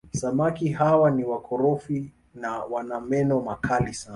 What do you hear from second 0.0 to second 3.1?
samaki hawa ni wakorofi na wana